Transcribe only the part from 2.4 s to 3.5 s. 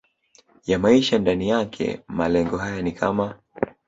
haya ni kama